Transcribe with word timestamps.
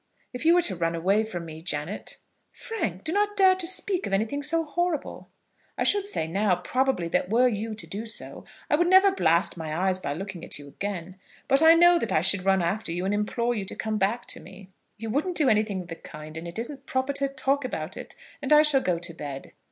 If 0.33 0.45
you 0.45 0.55
were 0.55 0.63
to 0.63 0.75
run 0.75 0.95
away 0.95 1.23
from 1.23 1.45
me, 1.45 1.61
Janet" 1.61 2.17
"Frank, 2.51 3.03
do 3.03 3.11
not 3.11 3.37
dare 3.37 3.53
to 3.53 3.67
speak 3.67 4.07
of 4.07 4.13
anything 4.13 4.41
so 4.41 4.63
horrible." 4.63 5.29
"I 5.77 5.83
should 5.83 6.07
say 6.07 6.25
now 6.25 6.55
probably 6.55 7.07
that 7.09 7.29
were 7.29 7.47
you 7.47 7.75
to 7.75 7.85
do 7.85 8.07
so, 8.07 8.43
I 8.67 8.77
would 8.77 8.87
never 8.87 9.11
blast 9.11 9.57
my 9.57 9.77
eyes 9.77 9.99
by 9.99 10.13
looking 10.15 10.43
at 10.43 10.57
you 10.57 10.67
again; 10.67 11.17
but 11.47 11.61
I 11.61 11.75
know 11.75 11.99
that 11.99 12.11
I 12.11 12.21
should 12.21 12.45
run 12.45 12.63
after 12.63 12.91
you, 12.91 13.05
and 13.05 13.13
implore 13.13 13.53
you 13.53 13.63
to 13.63 13.75
come 13.75 13.99
back 13.99 14.25
to 14.29 14.39
me." 14.39 14.69
"You 14.97 15.11
wouldn't 15.11 15.37
do 15.37 15.49
anything 15.49 15.81
of 15.83 15.87
the 15.87 15.95
kind; 15.95 16.35
and 16.35 16.47
it 16.47 16.57
isn't 16.57 16.87
proper 16.87 17.13
to 17.13 17.27
talk 17.27 17.63
about 17.63 17.95
it; 17.95 18.15
and 18.41 18.51
I 18.51 18.63
shall 18.63 18.81
go 18.81 18.97
to 18.97 19.13
bed." 19.13 19.51